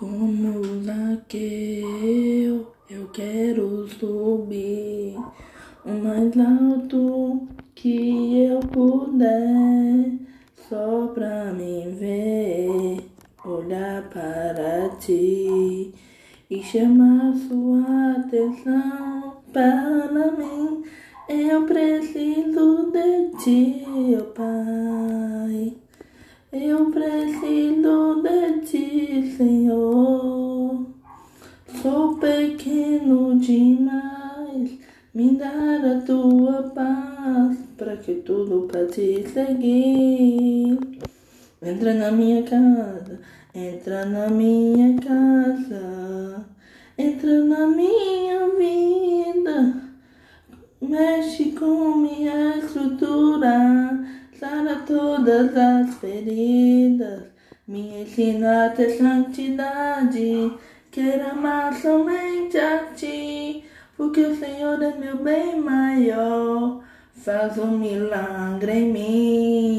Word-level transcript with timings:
Como 0.00 0.82
Zaqueu, 0.82 2.72
eu 2.88 3.06
quero 3.12 3.86
subir 3.86 5.14
o 5.84 5.90
mais 5.90 6.32
alto 6.38 7.46
que 7.74 8.44
eu 8.44 8.60
puder, 8.60 10.12
só 10.70 11.06
pra 11.08 11.52
me 11.52 11.90
ver, 12.00 13.10
olhar 13.44 14.08
para 14.08 14.88
ti 15.00 15.92
e 16.48 16.62
chamar 16.62 17.34
sua 17.46 18.12
atenção 18.20 19.36
para 19.52 20.32
mim. 20.32 20.82
Eu 21.28 21.66
preciso 21.66 22.90
de 22.90 23.36
ti, 23.36 23.84
oh 24.18 24.24
Pai. 24.32 25.76
Eu 26.52 26.90
preciso 26.90 28.22
de 28.22 28.60
ti, 28.66 28.79
Sou 31.82 32.18
pequeno 32.18 33.40
demais. 33.40 34.78
Me 35.14 35.34
dar 35.36 35.82
a 35.82 36.02
tua 36.02 36.64
paz 36.74 37.56
para 37.78 37.96
que 37.96 38.16
tudo 38.16 38.68
para 38.70 38.86
te 38.86 39.26
seguir. 39.26 40.78
Entra 41.62 41.94
na 41.94 42.10
minha 42.10 42.42
casa, 42.42 43.18
entra 43.54 44.04
na 44.04 44.28
minha 44.28 44.94
casa, 45.00 46.44
entra 46.98 47.44
na 47.44 47.66
minha 47.66 48.48
vida. 48.58 49.82
Mexe 50.82 51.52
com 51.52 51.96
minha 51.96 52.58
estrutura, 52.58 54.04
sara 54.38 54.76
todas 54.86 55.56
as 55.56 55.94
feridas. 55.94 57.22
Me 57.66 58.02
ensina 58.02 58.66
a 58.66 58.70
ter 58.70 58.98
santidade, 58.98 60.52
quero 60.90 61.30
amar 61.30 61.72
somente 61.74 62.58
a 62.58 62.92
ti, 62.94 63.64
porque 63.96 64.20
o 64.20 64.36
Senhor 64.36 64.82
é 64.82 64.92
meu 64.92 65.16
bem 65.18 65.60
maior. 65.60 66.80
Faz 67.14 67.58
um 67.58 67.78
milagre 67.78 68.72
em 68.72 68.92
mim. 68.92 69.69